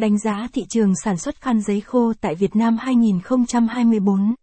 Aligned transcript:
Đánh 0.00 0.18
giá 0.18 0.48
thị 0.52 0.64
trường 0.68 0.92
sản 1.04 1.16
xuất 1.16 1.40
khăn 1.40 1.60
giấy 1.60 1.80
khô 1.80 2.12
tại 2.20 2.34
Việt 2.34 2.56
Nam 2.56 2.76
2024. 2.80 4.34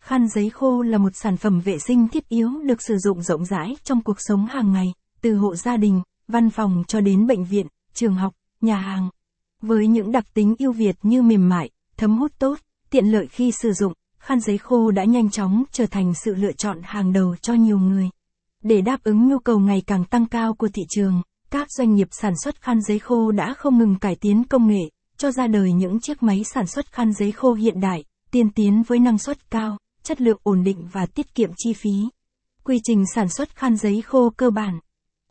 Khăn 0.00 0.28
giấy 0.28 0.50
khô 0.50 0.82
là 0.82 0.98
một 0.98 1.08
sản 1.14 1.36
phẩm 1.36 1.60
vệ 1.60 1.78
sinh 1.78 2.08
thiết 2.08 2.28
yếu 2.28 2.50
được 2.64 2.82
sử 2.82 2.98
dụng 2.98 3.22
rộng 3.22 3.44
rãi 3.44 3.76
trong 3.84 4.02
cuộc 4.02 4.16
sống 4.18 4.46
hàng 4.46 4.72
ngày, 4.72 4.86
từ 5.20 5.36
hộ 5.36 5.54
gia 5.54 5.76
đình, 5.76 6.02
văn 6.28 6.50
phòng 6.50 6.84
cho 6.88 7.00
đến 7.00 7.26
bệnh 7.26 7.44
viện, 7.44 7.66
trường 7.94 8.14
học, 8.14 8.34
nhà 8.60 8.76
hàng. 8.76 9.10
Với 9.62 9.86
những 9.86 10.12
đặc 10.12 10.34
tính 10.34 10.54
ưu 10.58 10.72
việt 10.72 10.96
như 11.02 11.22
mềm 11.22 11.48
mại, 11.48 11.70
thấm 11.96 12.18
hút 12.18 12.32
tốt, 12.38 12.58
tiện 12.90 13.06
lợi 13.06 13.26
khi 13.26 13.52
sử 13.52 13.72
dụng, 13.72 13.92
khăn 14.18 14.40
giấy 14.40 14.58
khô 14.58 14.90
đã 14.90 15.04
nhanh 15.04 15.30
chóng 15.30 15.64
trở 15.72 15.86
thành 15.86 16.12
sự 16.24 16.34
lựa 16.34 16.52
chọn 16.52 16.78
hàng 16.82 17.12
đầu 17.12 17.36
cho 17.42 17.54
nhiều 17.54 17.78
người. 17.78 18.10
Để 18.62 18.80
đáp 18.80 19.04
ứng 19.04 19.28
nhu 19.28 19.38
cầu 19.38 19.58
ngày 19.58 19.82
càng 19.86 20.04
tăng 20.04 20.26
cao 20.26 20.54
của 20.54 20.68
thị 20.74 20.82
trường, 20.88 21.22
các 21.50 21.68
doanh 21.70 21.94
nghiệp 21.94 22.08
sản 22.10 22.32
xuất 22.44 22.62
khăn 22.62 22.80
giấy 22.82 22.98
khô 22.98 23.30
đã 23.30 23.54
không 23.54 23.78
ngừng 23.78 23.98
cải 23.98 24.16
tiến 24.16 24.44
công 24.44 24.66
nghệ, 24.66 24.88
cho 25.18 25.30
ra 25.30 25.46
đời 25.46 25.72
những 25.72 26.00
chiếc 26.00 26.22
máy 26.22 26.44
sản 26.44 26.66
xuất 26.66 26.92
khăn 26.92 27.12
giấy 27.12 27.32
khô 27.32 27.52
hiện 27.52 27.80
đại, 27.80 28.04
tiên 28.30 28.50
tiến 28.50 28.82
với 28.86 28.98
năng 28.98 29.18
suất 29.18 29.50
cao, 29.50 29.78
chất 30.02 30.20
lượng 30.20 30.38
ổn 30.42 30.64
định 30.64 30.88
và 30.92 31.06
tiết 31.06 31.34
kiệm 31.34 31.50
chi 31.56 31.72
phí. 31.72 32.08
Quy 32.64 32.80
trình 32.84 33.04
sản 33.14 33.28
xuất 33.28 33.56
khăn 33.56 33.76
giấy 33.76 34.02
khô 34.02 34.30
cơ 34.36 34.50
bản. 34.50 34.78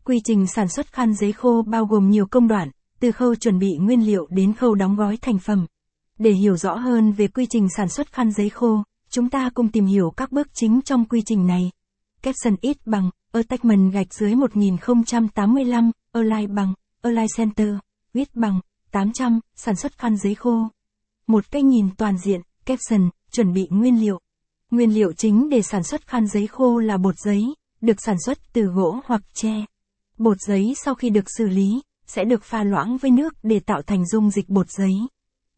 Quy 0.04 0.20
trình 0.24 0.46
sản 0.46 0.68
xuất 0.68 0.92
khăn 0.92 1.14
giấy 1.14 1.32
khô 1.32 1.62
bao 1.62 1.86
gồm 1.86 2.10
nhiều 2.10 2.26
công 2.26 2.48
đoạn, 2.48 2.70
từ 3.00 3.12
khâu 3.12 3.34
chuẩn 3.34 3.58
bị 3.58 3.76
nguyên 3.80 4.06
liệu 4.06 4.26
đến 4.30 4.54
khâu 4.54 4.74
đóng 4.74 4.96
gói 4.96 5.16
thành 5.16 5.38
phẩm. 5.38 5.66
Để 6.18 6.30
hiểu 6.30 6.56
rõ 6.56 6.74
hơn 6.74 7.12
về 7.12 7.28
quy 7.28 7.46
trình 7.50 7.68
sản 7.76 7.88
xuất 7.88 8.12
khăn 8.12 8.32
giấy 8.32 8.48
khô, 8.48 8.82
chúng 9.10 9.30
ta 9.30 9.50
cùng 9.54 9.68
tìm 9.68 9.86
hiểu 9.86 10.10
các 10.16 10.32
bước 10.32 10.48
chính 10.54 10.80
trong 10.82 11.04
quy 11.04 11.22
trình 11.26 11.46
này. 11.46 11.70
Capson 12.22 12.56
ít 12.60 12.76
bằng, 12.86 13.10
attachment 13.32 13.92
gạch 13.92 14.14
dưới 14.14 14.34
1085, 14.34 15.90
Align 16.12 16.54
bằng, 16.54 16.74
Align 17.02 17.26
Center, 17.36 17.68
viết 18.14 18.34
bằng, 18.34 18.60
800, 18.96 19.40
sản 19.56 19.76
xuất 19.76 19.98
khăn 19.98 20.16
giấy 20.16 20.34
khô. 20.34 20.68
Một 21.26 21.50
cái 21.50 21.62
nhìn 21.62 21.88
toàn 21.98 22.18
diện, 22.18 22.40
caption, 22.64 23.10
chuẩn 23.32 23.52
bị 23.52 23.68
nguyên 23.70 24.00
liệu. 24.00 24.20
Nguyên 24.70 24.94
liệu 24.94 25.12
chính 25.12 25.48
để 25.48 25.62
sản 25.62 25.82
xuất 25.82 26.06
khăn 26.06 26.26
giấy 26.26 26.46
khô 26.46 26.78
là 26.78 26.96
bột 26.96 27.14
giấy, 27.18 27.54
được 27.80 27.96
sản 27.98 28.16
xuất 28.24 28.38
từ 28.52 28.62
gỗ 28.62 29.00
hoặc 29.04 29.22
tre. 29.34 29.64
Bột 30.18 30.36
giấy 30.46 30.74
sau 30.84 30.94
khi 30.94 31.10
được 31.10 31.24
xử 31.38 31.44
lý, 31.46 31.80
sẽ 32.06 32.24
được 32.24 32.44
pha 32.44 32.62
loãng 32.62 32.96
với 32.96 33.10
nước 33.10 33.34
để 33.42 33.60
tạo 33.60 33.82
thành 33.82 34.06
dung 34.06 34.30
dịch 34.30 34.48
bột 34.48 34.70
giấy. 34.70 34.94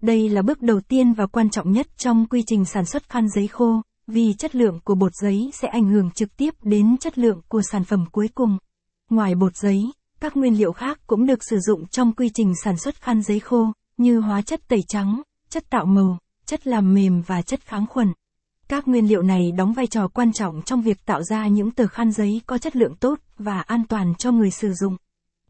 Đây 0.02 0.28
là 0.28 0.42
bước 0.42 0.62
đầu 0.62 0.80
tiên 0.80 1.12
và 1.12 1.27
quan 1.27 1.50
trọng 1.50 1.73
nhất 1.73 1.86
trong 1.97 2.27
quy 2.27 2.42
trình 2.47 2.64
sản 2.64 2.84
xuất 2.84 3.08
khăn 3.08 3.28
giấy 3.28 3.47
khô, 3.48 3.83
vì 4.06 4.34
chất 4.39 4.55
lượng 4.55 4.80
của 4.84 4.95
bột 4.95 5.12
giấy 5.23 5.50
sẽ 5.55 5.69
ảnh 5.69 5.89
hưởng 5.89 6.11
trực 6.11 6.36
tiếp 6.36 6.55
đến 6.62 6.97
chất 7.00 7.19
lượng 7.19 7.41
của 7.48 7.62
sản 7.70 7.84
phẩm 7.84 8.05
cuối 8.12 8.28
cùng. 8.34 8.58
Ngoài 9.11 9.34
bột 9.34 9.56
giấy, 9.56 9.84
các 10.20 10.36
nguyên 10.36 10.58
liệu 10.58 10.72
khác 10.72 11.00
cũng 11.06 11.27
được 11.27 11.38
sử 11.50 11.58
dụng 11.58 11.86
trong 11.86 12.12
quy 12.12 12.30
trình 12.34 12.52
sản 12.64 12.77
xuất 12.77 13.00
khăn 13.00 13.22
giấy 13.22 13.41
khô, 13.41 13.72
như 13.97 14.20
hóa 14.20 14.42
chất 14.42 14.69
tẩy 14.69 14.80
trắng, 14.88 15.22
chất 15.48 15.70
tạo 15.70 15.86
màu, 15.86 16.19
chất 16.47 16.66
làm 16.66 16.94
mềm 16.94 17.22
và 17.22 17.42
chất 17.42 17.61
kháng 17.66 17.86
khuẩn. 17.86 18.12
Các 18.69 18.89
nguyên 18.89 19.08
liệu 19.08 19.22
này 19.22 19.52
đóng 19.52 19.72
vai 19.72 19.86
trò 19.86 20.08
quan 20.08 20.33
trọng 20.33 20.62
trong 20.62 20.83
việc 20.83 21.05
tạo 21.05 21.22
ra 21.22 21.46
những 21.46 21.70
tờ 21.70 21.86
khăn 21.86 22.12
giấy 22.12 22.41
có 22.46 22.58
chất 22.58 22.77
lượng 22.77 22.94
tốt 22.94 23.19
và 23.39 23.61
an 23.61 23.83
toàn 23.89 24.14
cho 24.19 24.33
người 24.33 24.50
sử 24.50 24.72
dụng. 24.72 24.96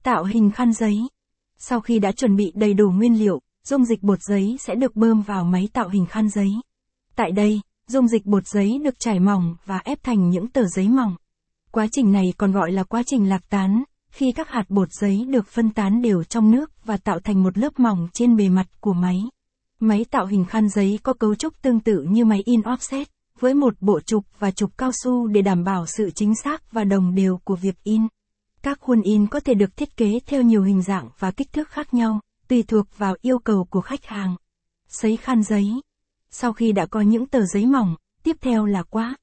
Tạo 0.02 0.24
hình 0.24 0.50
khăn 0.50 0.72
giấy. 0.72 0.98
Sau 1.58 1.80
khi 1.80 1.98
đã 1.98 2.12
chuẩn 2.12 2.36
bị 2.36 2.52
đầy 2.54 2.74
đủ 2.74 2.90
nguyên 2.90 3.18
liệu, 3.18 3.40
dung 3.64 3.84
dịch 3.84 4.02
bột 4.02 4.18
giấy 4.22 4.56
sẽ 4.60 4.74
được 4.74 4.96
bơm 4.96 5.22
vào 5.22 5.44
máy 5.44 5.68
tạo 5.72 5.88
hình 5.88 6.06
khăn 6.06 6.28
giấy. 6.28 6.50
Tại 7.16 7.32
đây, 7.32 7.60
dung 7.86 8.08
dịch 8.08 8.26
bột 8.26 8.46
giấy 8.46 8.80
được 8.84 8.94
trải 8.98 9.20
mỏng 9.20 9.56
và 9.64 9.78
ép 9.84 10.02
thành 10.02 10.30
những 10.30 10.48
tờ 10.48 10.62
giấy 10.66 10.88
mỏng. 10.88 11.16
Quá 11.70 11.86
trình 11.92 12.12
này 12.12 12.32
còn 12.36 12.52
gọi 12.52 12.72
là 12.72 12.84
quá 12.84 13.02
trình 13.06 13.28
lạc 13.28 13.42
tán, 13.50 13.82
khi 14.18 14.32
các 14.32 14.48
hạt 14.48 14.64
bột 14.68 14.92
giấy 14.92 15.26
được 15.28 15.46
phân 15.46 15.70
tán 15.70 16.02
đều 16.02 16.24
trong 16.24 16.50
nước 16.50 16.70
và 16.84 16.96
tạo 16.96 17.20
thành 17.20 17.42
một 17.42 17.58
lớp 17.58 17.80
mỏng 17.80 18.08
trên 18.12 18.36
bề 18.36 18.48
mặt 18.48 18.66
của 18.80 18.92
máy. 18.92 19.18
Máy 19.80 20.04
tạo 20.10 20.26
hình 20.26 20.44
khăn 20.44 20.68
giấy 20.68 20.98
có 21.02 21.12
cấu 21.12 21.34
trúc 21.34 21.62
tương 21.62 21.80
tự 21.80 22.06
như 22.08 22.24
máy 22.24 22.42
in 22.44 22.60
offset, 22.60 23.04
với 23.38 23.54
một 23.54 23.74
bộ 23.80 24.00
trục 24.00 24.24
và 24.38 24.50
trục 24.50 24.78
cao 24.78 24.90
su 24.92 25.26
để 25.26 25.42
đảm 25.42 25.64
bảo 25.64 25.86
sự 25.86 26.10
chính 26.10 26.34
xác 26.34 26.72
và 26.72 26.84
đồng 26.84 27.14
đều 27.14 27.38
của 27.44 27.56
việc 27.56 27.84
in. 27.84 28.02
Các 28.62 28.78
khuôn 28.80 29.02
in 29.02 29.26
có 29.26 29.40
thể 29.40 29.54
được 29.54 29.76
thiết 29.76 29.96
kế 29.96 30.18
theo 30.26 30.42
nhiều 30.42 30.62
hình 30.62 30.82
dạng 30.82 31.08
và 31.18 31.30
kích 31.30 31.52
thước 31.52 31.68
khác 31.68 31.94
nhau, 31.94 32.20
tùy 32.48 32.62
thuộc 32.62 32.86
vào 32.98 33.14
yêu 33.22 33.38
cầu 33.38 33.66
của 33.70 33.80
khách 33.80 34.04
hàng. 34.04 34.36
Sấy 34.88 35.16
khăn 35.16 35.42
giấy. 35.42 35.66
Sau 36.30 36.52
khi 36.52 36.72
đã 36.72 36.86
có 36.86 37.00
những 37.00 37.26
tờ 37.26 37.40
giấy 37.46 37.66
mỏng, 37.66 37.96
tiếp 38.22 38.36
theo 38.40 38.66
là 38.66 38.82
quá. 38.82 39.16